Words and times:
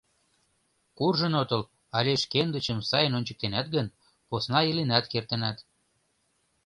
Куржын 0.97 1.33
отыл 1.41 1.63
але 1.97 2.11
шкендычым 2.23 2.79
сайын 2.89 3.13
ончыктенат 3.17 3.67
гын, 3.75 3.87
посна 4.29 4.59
иленат 4.69 5.05
кертынат. 5.11 5.57